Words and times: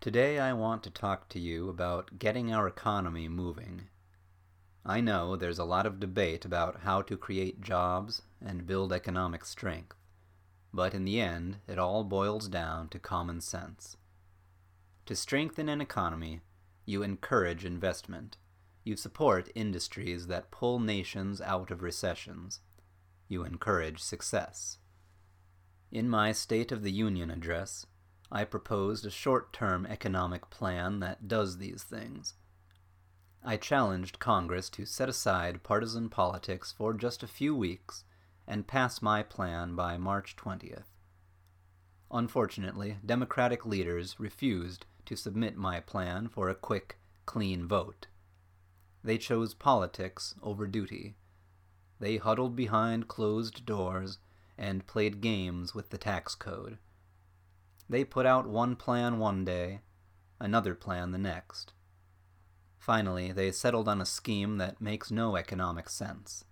Today 0.00 0.38
I 0.38 0.54
want 0.54 0.82
to 0.84 0.90
talk 0.90 1.28
to 1.28 1.38
you 1.38 1.68
about 1.68 2.18
getting 2.18 2.54
our 2.54 2.66
economy 2.66 3.28
moving. 3.28 3.82
I 4.82 5.02
know 5.02 5.36
there's 5.36 5.58
a 5.58 5.64
lot 5.64 5.84
of 5.84 6.00
debate 6.00 6.46
about 6.46 6.80
how 6.84 7.02
to 7.02 7.18
create 7.18 7.60
jobs 7.60 8.22
and 8.42 8.66
build 8.66 8.94
economic 8.94 9.44
strength, 9.44 9.94
but 10.72 10.94
in 10.94 11.04
the 11.04 11.20
end 11.20 11.58
it 11.68 11.78
all 11.78 12.02
boils 12.02 12.48
down 12.48 12.88
to 12.88 12.98
common 12.98 13.42
sense. 13.42 13.98
To 15.04 15.14
strengthen 15.14 15.68
an 15.68 15.82
economy, 15.82 16.40
you 16.86 17.02
encourage 17.02 17.66
investment. 17.66 18.38
You 18.84 18.96
support 18.96 19.52
industries 19.54 20.28
that 20.28 20.50
pull 20.50 20.80
nations 20.80 21.42
out 21.42 21.70
of 21.70 21.82
recessions. 21.82 22.60
You 23.28 23.44
encourage 23.44 24.00
success. 24.00 24.78
In 25.92 26.08
my 26.08 26.32
State 26.32 26.72
of 26.72 26.84
the 26.84 26.92
Union 26.92 27.30
address, 27.30 27.84
I 28.32 28.44
proposed 28.44 29.04
a 29.04 29.10
short 29.10 29.52
term 29.52 29.86
economic 29.86 30.50
plan 30.50 31.00
that 31.00 31.26
does 31.26 31.58
these 31.58 31.82
things. 31.82 32.34
I 33.42 33.56
challenged 33.56 34.18
Congress 34.18 34.68
to 34.70 34.84
set 34.84 35.08
aside 35.08 35.62
partisan 35.62 36.10
politics 36.10 36.72
for 36.76 36.92
just 36.92 37.22
a 37.22 37.28
few 37.28 37.56
weeks 37.56 38.04
and 38.46 38.66
pass 38.66 39.00
my 39.00 39.22
plan 39.22 39.74
by 39.74 39.96
March 39.96 40.36
20th. 40.36 40.84
Unfortunately, 42.10 42.98
Democratic 43.04 43.64
leaders 43.64 44.18
refused 44.18 44.86
to 45.06 45.16
submit 45.16 45.56
my 45.56 45.80
plan 45.80 46.28
for 46.28 46.48
a 46.48 46.54
quick, 46.54 46.98
clean 47.24 47.66
vote. 47.66 48.08
They 49.02 49.16
chose 49.16 49.54
politics 49.54 50.34
over 50.42 50.66
duty. 50.66 51.14
They 51.98 52.18
huddled 52.18 52.54
behind 52.54 53.08
closed 53.08 53.64
doors 53.64 54.18
and 54.58 54.86
played 54.86 55.20
games 55.20 55.74
with 55.74 55.90
the 55.90 55.98
tax 55.98 56.34
code. 56.34 56.78
They 57.90 58.04
put 58.04 58.24
out 58.24 58.46
one 58.46 58.76
plan 58.76 59.18
one 59.18 59.44
day, 59.44 59.80
another 60.38 60.76
plan 60.76 61.10
the 61.10 61.18
next. 61.18 61.72
Finally, 62.78 63.32
they 63.32 63.50
settled 63.50 63.88
on 63.88 64.00
a 64.00 64.06
scheme 64.06 64.58
that 64.58 64.80
makes 64.80 65.10
no 65.10 65.34
economic 65.34 65.88
sense. 65.88 66.44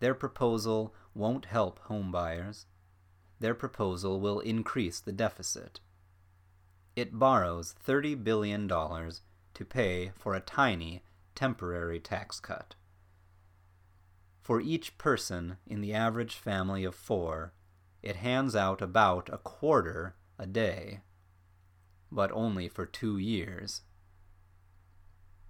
Their 0.00 0.12
proposal 0.12 0.92
won't 1.14 1.44
help 1.44 1.78
homebuyers. 1.84 2.64
Their 3.38 3.54
proposal 3.54 4.18
will 4.18 4.40
increase 4.40 4.98
the 4.98 5.12
deficit. 5.12 5.78
It 6.96 7.16
borrows 7.16 7.76
$30 7.86 8.24
billion 8.24 8.66
to 8.66 9.64
pay 9.64 10.10
for 10.16 10.34
a 10.34 10.40
tiny, 10.40 11.04
temporary 11.36 12.00
tax 12.00 12.40
cut. 12.40 12.74
For 14.42 14.60
each 14.60 14.98
person 14.98 15.58
in 15.64 15.80
the 15.80 15.94
average 15.94 16.34
family 16.34 16.82
of 16.82 16.96
four, 16.96 17.52
it 18.02 18.16
hands 18.16 18.56
out 18.56 18.82
about 18.82 19.30
a 19.32 19.38
quarter 19.38 20.16
a 20.38 20.46
day, 20.46 21.00
but 22.10 22.32
only 22.32 22.68
for 22.68 22.86
two 22.86 23.18
years. 23.18 23.82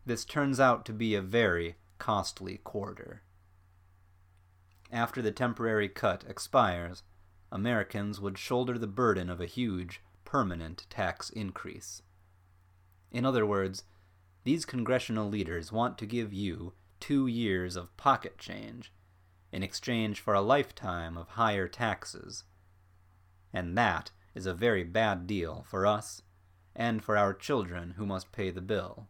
This 0.06 0.24
turns 0.24 0.60
out 0.60 0.84
to 0.86 0.92
be 0.92 1.14
a 1.14 1.22
very 1.22 1.76
costly 1.98 2.58
quarter. 2.58 3.22
After 4.92 5.22
the 5.22 5.32
temporary 5.32 5.88
cut 5.88 6.24
expires, 6.28 7.02
Americans 7.50 8.20
would 8.20 8.36
shoulder 8.36 8.78
the 8.78 8.86
burden 8.86 9.30
of 9.30 9.40
a 9.40 9.46
huge, 9.46 10.00
permanent 10.24 10.86
tax 10.90 11.30
increase. 11.30 12.02
In 13.10 13.24
other 13.24 13.46
words, 13.46 13.84
these 14.44 14.64
congressional 14.64 15.28
leaders 15.28 15.72
want 15.72 15.96
to 15.98 16.06
give 16.06 16.32
you 16.32 16.74
two 17.00 17.26
years 17.26 17.76
of 17.76 17.96
pocket 17.96 18.38
change 18.38 18.92
in 19.52 19.62
exchange 19.62 20.20
for 20.20 20.34
a 20.34 20.40
lifetime 20.40 21.16
of 21.16 21.28
higher 21.28 21.68
taxes. 21.68 22.44
And 23.52 23.78
that 23.78 24.10
is 24.34 24.46
a 24.46 24.54
very 24.54 24.84
bad 24.84 25.26
deal 25.26 25.64
for 25.68 25.86
us 25.86 26.22
and 26.74 27.02
for 27.02 27.16
our 27.16 27.32
children 27.32 27.94
who 27.96 28.06
must 28.06 28.32
pay 28.32 28.50
the 28.50 28.60
bill. 28.60 29.06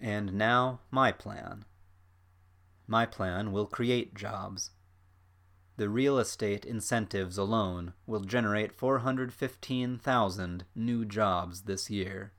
And 0.00 0.34
now, 0.34 0.80
my 0.90 1.12
plan. 1.12 1.64
My 2.86 3.06
plan 3.06 3.52
will 3.52 3.66
create 3.66 4.14
jobs. 4.14 4.70
The 5.76 5.88
real 5.88 6.18
estate 6.18 6.64
incentives 6.64 7.38
alone 7.38 7.94
will 8.06 8.20
generate 8.20 8.72
415,000 8.72 10.64
new 10.74 11.04
jobs 11.04 11.62
this 11.62 11.88
year. 11.88 12.32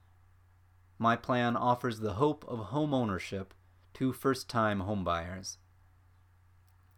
My 0.99 1.15
plan 1.15 1.57
offers 1.57 1.99
the 1.99 2.13
hope 2.13 2.45
of 2.47 2.59
home 2.67 2.93
ownership 2.93 3.53
to 3.95 4.13
first 4.13 4.49
time 4.49 4.81
homebuyers. 4.81 5.57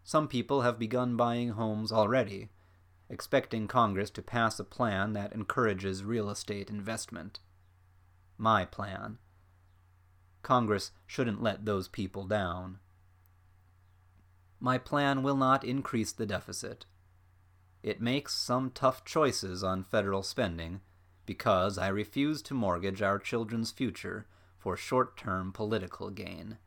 Some 0.04 0.28
people 0.28 0.62
have 0.62 0.78
begun 0.78 1.16
buying 1.16 1.50
homes 1.50 1.92
already, 1.92 2.50
expecting 3.10 3.68
Congress 3.68 4.10
to 4.12 4.22
pass 4.22 4.60
a 4.60 4.64
plan 4.64 5.14
that 5.14 5.34
encourages 5.34 6.04
real 6.04 6.30
estate 6.30 6.70
investment. 6.70 7.40
My 8.38 8.66
plan. 8.66 9.20
Congress 10.42 10.92
shouldn't 11.06 11.42
let 11.42 11.66
those 11.66 11.88
people 11.88 12.26
down. 12.26 12.80
My 14.60 14.78
plan 14.78 15.24
will 15.24 15.36
not 15.36 15.64
increase 15.64 16.12
the 16.12 16.26
deficit. 16.26 16.86
It 17.84 18.02
makes 18.02 18.36
some 18.36 18.72
tough 18.72 19.06
choices 19.06 19.64
on 19.64 19.84
federal 19.84 20.24
spending 20.24 20.82
because 21.26 21.78
I 21.78 21.88
refuse 21.88 22.42
to 22.44 22.54
mortgage 22.54 23.02
our 23.02 23.20
children's 23.20 23.72
future 23.72 24.28
for 24.58 24.76
short 24.76 25.18
term 25.18 25.52
political 25.52 26.10
gain. 26.10 26.58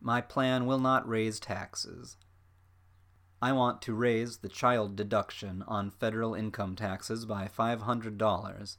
My 0.00 0.20
plan 0.20 0.66
will 0.66 0.78
not 0.78 1.08
raise 1.08 1.40
taxes. 1.40 2.16
I 3.40 3.52
want 3.52 3.80
to 3.82 3.94
raise 3.94 4.38
the 4.38 4.48
child 4.48 4.96
deduction 4.96 5.62
on 5.68 5.92
federal 5.92 6.34
income 6.34 6.74
taxes 6.74 7.24
by 7.24 7.46
$500, 7.46 8.76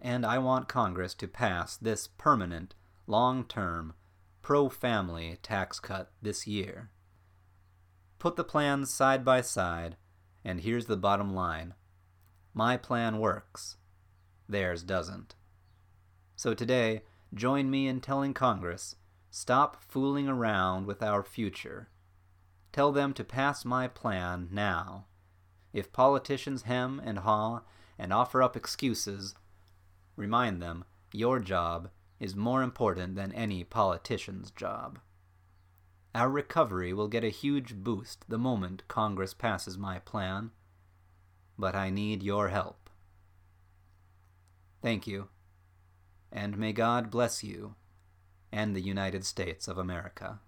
and 0.00 0.26
I 0.26 0.38
want 0.38 0.68
Congress 0.68 1.14
to 1.14 1.28
pass 1.28 1.76
this 1.76 2.08
permanent, 2.08 2.74
long 3.06 3.44
term, 3.44 3.94
pro 4.42 4.68
family 4.68 5.38
tax 5.40 5.78
cut 5.78 6.10
this 6.20 6.48
year. 6.48 6.90
Put 8.18 8.34
the 8.34 8.42
plans 8.42 8.92
side 8.92 9.24
by 9.24 9.40
side, 9.40 9.96
and 10.44 10.60
here's 10.60 10.86
the 10.86 10.96
bottom 10.96 11.32
line 11.32 11.74
my 12.52 12.76
plan 12.76 13.20
works, 13.20 13.76
theirs 14.48 14.82
doesn't. 14.82 15.36
So 16.34 16.54
today, 16.54 17.02
join 17.32 17.70
me 17.70 17.86
in 17.86 18.00
telling 18.00 18.34
Congress 18.34 18.96
stop 19.30 19.82
fooling 19.88 20.28
around 20.28 20.86
with 20.86 21.02
our 21.02 21.22
future 21.22 21.88
Tell 22.72 22.90
them 22.90 23.12
to 23.14 23.24
pass 23.24 23.64
my 23.64 23.86
plan 23.86 24.48
now. 24.50 25.06
If 25.72 25.92
politicians 25.92 26.62
hem 26.62 27.00
and 27.04 27.20
haw 27.20 27.62
and 27.98 28.12
offer 28.12 28.42
up 28.42 28.56
excuses, 28.56 29.34
remind 30.16 30.60
them 30.60 30.84
your 31.12 31.38
job 31.38 31.90
is 32.18 32.34
more 32.34 32.62
important 32.62 33.14
than 33.16 33.32
any 33.32 33.64
politician's 33.64 34.50
job. 34.50 34.98
Our 36.14 36.30
recovery 36.30 36.92
will 36.92 37.08
get 37.08 37.24
a 37.24 37.30
huge 37.30 37.74
boost 37.74 38.24
the 38.28 38.38
moment 38.38 38.86
Congress 38.88 39.34
passes 39.34 39.78
my 39.78 39.98
plan, 39.98 40.50
but 41.58 41.74
I 41.74 41.90
need 41.90 42.22
your 42.22 42.48
help. 42.48 42.90
Thank 44.82 45.06
you, 45.06 45.28
and 46.30 46.58
may 46.58 46.72
God 46.72 47.10
bless 47.10 47.42
you 47.42 47.76
and 48.50 48.76
the 48.76 48.80
United 48.80 49.24
States 49.24 49.68
of 49.68 49.78
America. 49.78 50.40